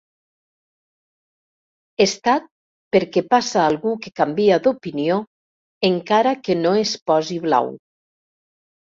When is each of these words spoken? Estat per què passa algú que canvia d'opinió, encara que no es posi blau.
Estat 2.05 2.47
per 2.95 3.01
què 3.15 3.21
passa 3.33 3.61
algú 3.71 3.91
que 4.05 4.11
canvia 4.21 4.57
d'opinió, 4.67 5.17
encara 5.91 6.31
que 6.47 6.57
no 6.63 6.73
es 6.85 6.95
posi 7.11 7.39
blau. 7.45 7.69